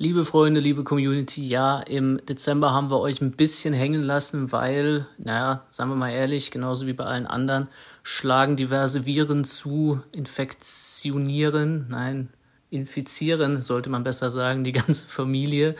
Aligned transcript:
Liebe 0.00 0.24
Freunde, 0.24 0.60
liebe 0.60 0.84
Community, 0.84 1.48
ja, 1.48 1.80
im 1.80 2.24
Dezember 2.24 2.72
haben 2.72 2.88
wir 2.88 3.00
euch 3.00 3.20
ein 3.20 3.32
bisschen 3.32 3.74
hängen 3.74 4.04
lassen, 4.04 4.52
weil, 4.52 5.04
naja, 5.18 5.64
sagen 5.72 5.90
wir 5.90 5.96
mal 5.96 6.12
ehrlich, 6.12 6.52
genauso 6.52 6.86
wie 6.86 6.92
bei 6.92 7.02
allen 7.02 7.26
anderen, 7.26 7.66
schlagen 8.04 8.54
diverse 8.54 9.06
Viren 9.06 9.42
zu, 9.42 10.00
infektionieren, 10.12 11.86
nein, 11.88 12.28
infizieren, 12.70 13.60
sollte 13.60 13.90
man 13.90 14.04
besser 14.04 14.30
sagen, 14.30 14.62
die 14.62 14.70
ganze 14.86 15.04
Familie. 15.04 15.74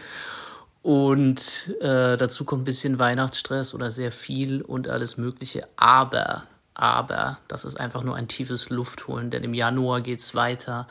Und 0.83 1.73
äh, 1.81 2.17
dazu 2.17 2.45
kommt 2.45 2.63
ein 2.63 2.65
bisschen 2.65 2.99
Weihnachtsstress 2.99 3.73
oder 3.73 3.89
sehr 3.89 4.11
viel 4.11 4.63
und 4.63 4.89
alles 4.89 5.17
Mögliche. 5.17 5.69
Aber, 5.77 6.43
aber, 6.75 7.39
das 7.47 7.65
ist 7.65 7.79
einfach 7.79 8.03
nur 8.03 8.17
ein 8.17 8.27
tiefes 8.27 8.69
Luftholen, 8.69 9.31
denn 9.31 9.45
im 9.45 9.55
Januar 9.55 10.01
geht's 10.01 10.35
weiter 10.35 10.89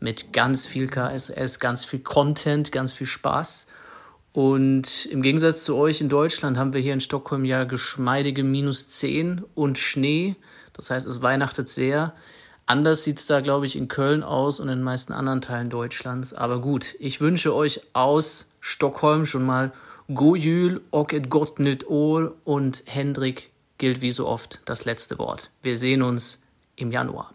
mit 0.00 0.32
ganz 0.32 0.66
viel 0.66 0.88
KSS, 0.88 1.60
ganz 1.60 1.84
viel 1.84 2.00
Content, 2.00 2.72
ganz 2.72 2.92
viel 2.92 3.06
Spaß. 3.06 3.68
Und 4.32 5.06
im 5.06 5.22
Gegensatz 5.22 5.64
zu 5.64 5.76
euch 5.76 6.00
in 6.00 6.08
Deutschland 6.08 6.58
haben 6.58 6.72
wir 6.72 6.80
hier 6.80 6.92
in 6.92 7.00
Stockholm 7.00 7.44
ja 7.44 7.64
geschmeidige 7.64 8.42
minus 8.42 8.88
10 8.88 9.44
und 9.54 9.78
Schnee. 9.78 10.34
Das 10.72 10.90
heißt, 10.90 11.06
es 11.06 11.22
weihnachtet 11.22 11.68
sehr. 11.68 12.14
Anders 12.66 13.04
sieht's 13.04 13.26
da, 13.26 13.40
glaube 13.40 13.66
ich, 13.66 13.76
in 13.76 13.88
Köln 13.88 14.22
aus 14.22 14.58
und 14.58 14.68
in 14.68 14.78
den 14.78 14.84
meisten 14.84 15.12
anderen 15.12 15.40
Teilen 15.40 15.70
Deutschlands. 15.70 16.34
Aber 16.34 16.60
gut, 16.60 16.96
ich 16.98 17.20
wünsche 17.20 17.54
euch 17.54 17.82
aus 17.92 18.50
Stockholm 18.60 19.26
schon 19.26 19.46
mal 19.46 19.72
God 20.12 20.38
Jul 20.38 20.80
och 20.90 21.14
gott 21.28 21.58
nytt 21.58 21.86
år 21.88 22.34
und 22.44 22.82
Hendrik 22.86 23.50
gilt 23.78 24.00
wie 24.00 24.10
so 24.10 24.26
oft 24.26 24.62
das 24.64 24.84
letzte 24.84 25.18
Wort. 25.18 25.50
Wir 25.62 25.78
sehen 25.78 26.02
uns 26.02 26.42
im 26.76 26.90
Januar. 26.90 27.32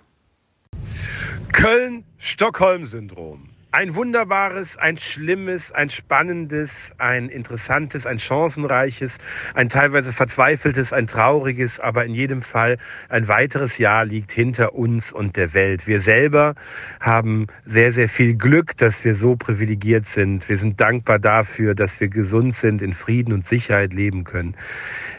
Köln-Stockholm-Syndrom. 1.53 3.49
Ein 3.71 3.93
wunderbares, 3.93 4.77
ein 4.77 4.97
schlimmes, 4.97 5.71
ein 5.71 5.89
spannendes, 5.89 6.91
ein 6.97 7.29
interessantes, 7.29 8.05
ein 8.07 8.17
chancenreiches, 8.17 9.17
ein 9.53 9.69
teilweise 9.69 10.11
verzweifeltes, 10.11 10.91
ein 10.91 11.05
trauriges, 11.05 11.79
aber 11.79 12.03
in 12.05 12.15
jedem 12.15 12.41
Fall 12.41 12.77
ein 13.09 13.27
weiteres 13.27 13.77
Jahr 13.77 14.05
liegt 14.05 14.31
hinter 14.31 14.73
uns 14.73 15.11
und 15.11 15.37
der 15.37 15.53
Welt. 15.53 15.85
Wir 15.85 15.99
selber 15.99 16.55
haben 16.99 17.45
sehr, 17.65 17.91
sehr 17.91 18.09
viel 18.09 18.35
Glück, 18.35 18.75
dass 18.77 19.03
wir 19.05 19.13
so 19.13 19.35
privilegiert 19.35 20.05
sind. 20.05 20.49
Wir 20.49 20.57
sind 20.57 20.81
dankbar 20.81 21.19
dafür, 21.19 21.75
dass 21.75 21.99
wir 21.99 22.07
gesund 22.07 22.55
sind, 22.55 22.81
in 22.81 22.93
Frieden 22.93 23.33
und 23.33 23.45
Sicherheit 23.45 23.93
leben 23.93 24.23
können. 24.23 24.55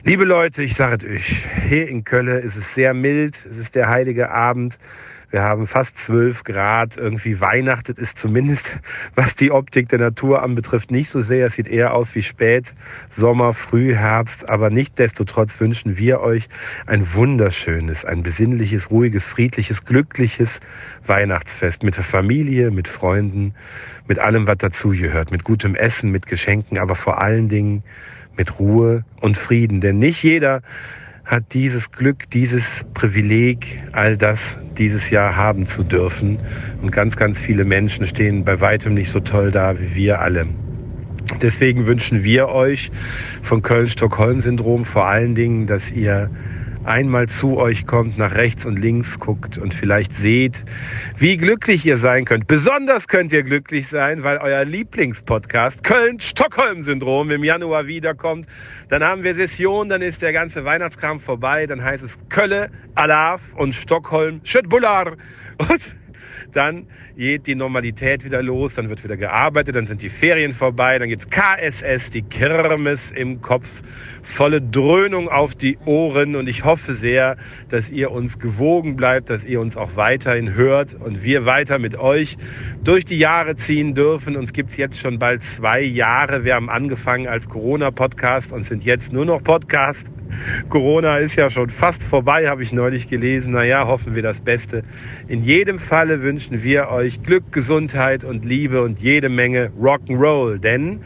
Liebe 0.03 0.25
Leute, 0.25 0.63
ich 0.63 0.75
sage 0.75 1.07
es 1.07 1.13
euch, 1.13 1.47
hier 1.69 1.89
in 1.89 2.03
Köln 2.03 2.29
ist 2.29 2.57
es 2.57 2.75
sehr 2.75 2.95
mild, 2.95 3.47
es 3.49 3.59
ist 3.59 3.75
der 3.77 3.89
heilige 3.89 4.31
Abend. 4.31 4.77
Wir 5.31 5.43
haben 5.43 5.69
fast 5.69 5.97
zwölf 5.97 6.43
Grad. 6.43 6.97
Irgendwie 6.97 7.41
weihnachtet 7.41 7.99
ist 7.99 8.19
zumindest, 8.19 8.79
was 9.15 9.37
die 9.37 9.53
Optik 9.53 9.89
der 9.89 10.01
Natur 10.01 10.43
anbetrifft, 10.43 10.91
nicht 10.91 11.09
so 11.09 11.21
sehr. 11.21 11.47
Es 11.47 11.55
sieht 11.55 11.69
eher 11.69 11.95
aus 11.95 12.15
wie 12.15 12.23
Spät, 12.23 12.75
Sommer, 13.11 13.55
Frühherbst. 13.55 14.49
Aber 14.49 14.71
nichtdestotrotz 14.71 15.61
wünschen 15.61 15.97
wir 15.97 16.21
euch 16.21 16.49
ein 16.87 17.15
wunderschönes, 17.15 18.05
ein 18.05 18.25
besinnliches, 18.25 18.91
ruhiges, 18.91 19.29
friedliches, 19.29 19.85
glückliches 19.85 20.61
Weihnachtsfest 21.07 21.85
mit 21.85 21.97
der 21.97 22.05
Familie, 22.05 22.73
mit 22.73 22.89
Freunden, 22.89 23.55
mit 24.09 24.19
allem, 24.19 24.49
was 24.49 24.59
dazugehört. 24.59 25.31
Mit 25.31 25.45
gutem 25.45 25.77
Essen, 25.77 26.11
mit 26.11 26.27
Geschenken, 26.27 26.77
aber 26.79 26.97
vor 26.97 27.23
allen 27.23 27.49
Dingen 27.49 27.85
mit 28.37 28.59
Ruhe 28.59 29.05
und 29.21 29.37
Frieden. 29.37 29.81
Denn 29.81 30.01
nicht 30.01 30.25
jeder 30.25 30.63
hat 31.31 31.55
dieses 31.55 31.93
Glück, 31.93 32.29
dieses 32.31 32.85
Privileg, 32.93 33.81
all 33.93 34.17
das 34.17 34.59
dieses 34.79 35.11
Jahr 35.11 35.37
haben 35.37 35.65
zu 35.67 35.85
dürfen. 35.85 36.41
Und 36.83 36.91
ganz, 36.91 37.17
ganz 37.17 37.41
viele 37.41 37.65
Menschen 37.65 38.05
stehen 38.09 38.45
bei 38.45 38.61
weitem 38.61 38.95
nicht 38.95 39.11
so 39.11 39.21
toll 39.21 39.53
da 39.53 39.79
wie 39.79 39.95
wir 39.95 40.21
alle. 40.21 40.47
Deswegen 41.41 41.87
wünschen 41.87 42.25
wir 42.25 42.49
euch 42.49 42.91
von 43.43 43.63
Köln-Stockholm-Syndrom 43.63 44.85
vor 44.85 45.07
allen 45.07 45.37
Dingen, 45.37 45.69
dass 45.69 45.93
ihr 45.93 46.31
einmal 46.85 47.29
zu 47.29 47.57
euch 47.59 47.87
kommt, 47.87 48.19
nach 48.19 48.35
rechts 48.35 48.65
und 48.65 48.79
links 48.79 49.19
guckt 49.19 49.59
und 49.59 49.75
vielleicht 49.75 50.15
seht, 50.17 50.65
wie 51.17 51.37
glücklich 51.37 51.85
ihr 51.85 51.97
sein 51.97 52.25
könnt. 52.25 52.47
Besonders 52.47 53.09
könnt 53.09 53.33
ihr 53.33 53.43
glücklich 53.43 53.89
sein, 53.89 54.23
weil 54.23 54.39
euer 54.39 54.65
Lieblingspodcast 54.65 55.83
Köln-Stockholm-Syndrom 55.85 57.31
im 57.31 57.45
Januar 57.45 57.87
wiederkommt. 57.87 58.47
Dann 58.89 59.05
haben 59.05 59.23
wir 59.23 59.35
Session, 59.35 59.89
dann 59.89 60.03
ist 60.03 60.23
der 60.23 60.33
ganze 60.33 60.65
Weihnachtskram 60.65 61.21
vorbei, 61.21 61.67
dann 61.67 61.83
heißt 61.83 62.03
es 62.03 62.19
Kölle, 62.29 62.71
Alaf 62.95 63.41
und 63.57 63.75
Stockholm, 63.75 64.41
Schöttbullar. 64.45 65.17
Und 65.59 65.95
dann 66.53 66.87
geht 67.17 67.47
die 67.47 67.55
Normalität 67.55 68.25
wieder 68.25 68.43
los, 68.43 68.75
dann 68.75 68.89
wird 68.89 69.05
wieder 69.05 69.17
gearbeitet, 69.17 69.77
dann 69.77 69.87
sind 69.87 70.03
die 70.03 70.09
Ferien 70.09 70.55
vorbei, 70.55 70.99
dann 70.99 71.09
geht's 71.09 71.29
KSS, 71.29 72.11
die 72.11 72.23
Kirmes 72.23 73.11
im 73.11 73.41
Kopf, 73.43 73.69
volle 74.23 74.61
Dröhnung 74.61 75.29
auf 75.29 75.55
die 75.55 75.79
Ohren 75.85 76.37
und 76.37 76.49
ich 76.49 76.65
hoffe 76.65 76.95
sehr, 76.95 77.37
dass 77.69 77.91
ihr 77.91 78.11
uns 78.11 78.39
gewogen 78.39 78.97
bleibt, 78.97 79.31
dass 79.31 79.45
ihr 79.45 79.61
uns 79.61 79.77
auch 79.77 79.97
weiterhin 79.97 80.55
hört 80.55 80.95
und 80.95 81.23
wir 81.23 81.47
weiter 81.47 81.79
mit 81.79 81.97
euch 81.97 82.37
durch 82.85 83.05
die 83.05 83.19
Jahre 83.19 83.57
ziehen 83.57 83.95
dürfen. 83.95 84.37
Uns 84.37 84.53
gibt's 84.53 84.77
jetzt 84.77 84.99
schon 84.99 85.19
bald 85.19 85.43
zwei 85.43 85.81
Jahre. 85.81 86.45
Wir 86.45 86.55
haben 86.55 86.71
angefangen 86.71 87.27
als 87.27 87.49
Corona-Podcast 87.49 88.53
und 88.53 88.65
sind 88.65 88.85
jetzt 88.85 89.13
nur 89.13 89.25
noch 89.25 89.43
Podcast. 89.43 90.11
Corona 90.69 91.19
ist 91.19 91.37
ja 91.37 91.51
schon 91.51 91.71
fast 91.71 92.03
vorbei, 92.03 92.49
habe 92.49 92.63
ich 92.63 92.73
neulich 92.73 93.09
gelesen. 93.09 93.53
Naja, 93.53 93.87
hoffen 93.87 94.15
wir 94.15 94.23
das 94.23 94.41
Beste. 94.41 94.83
In 95.29 95.43
jedem 95.45 95.79
Falle 95.79 96.23
wünschen 96.23 96.63
wir 96.63 96.89
euch 96.89 97.23
Glück, 97.23 97.53
Gesundheit 97.53 98.25
und 98.25 98.45
Liebe 98.45 98.83
und 98.83 99.01
jede 99.01 99.29
Menge 99.29 99.71
Rock'n'Roll. 99.81 100.59
Denn 100.59 101.01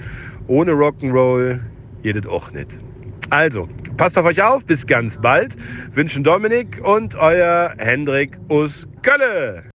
ohne 0.46 0.72
Rock'n'Roll 0.72 1.60
jedet 2.02 2.26
auch 2.26 2.52
nicht. 2.52 2.78
Also, 3.30 3.68
passt 3.96 4.18
auf 4.18 4.26
euch 4.26 4.42
auf, 4.42 4.64
bis 4.64 4.86
ganz 4.86 5.18
bald. 5.18 5.56
Wünschen 5.92 6.22
Dominik 6.24 6.80
und 6.84 7.14
euer 7.16 7.74
Hendrik 7.78 8.38
aus 8.48 8.86
Kölle. 9.02 9.73